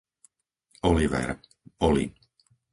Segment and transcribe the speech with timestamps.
[0.81, 1.29] Oliver,
[1.85, 2.05] Oli